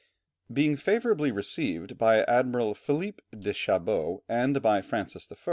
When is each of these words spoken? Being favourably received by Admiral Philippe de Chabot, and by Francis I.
Being 0.51 0.77
favourably 0.77 1.31
received 1.31 1.99
by 1.99 2.23
Admiral 2.23 2.73
Philippe 2.73 3.21
de 3.37 3.53
Chabot, 3.53 4.23
and 4.27 4.59
by 4.59 4.81
Francis 4.81 5.27
I. 5.31 5.35